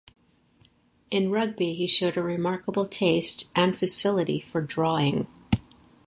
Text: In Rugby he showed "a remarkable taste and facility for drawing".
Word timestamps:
In 1.11 1.29
Rugby 1.29 1.75
he 1.75 1.85
showed 1.85 2.17
"a 2.17 2.23
remarkable 2.23 2.87
taste 2.87 3.51
and 3.55 3.77
facility 3.77 4.39
for 4.39 4.59
drawing". 4.59 5.27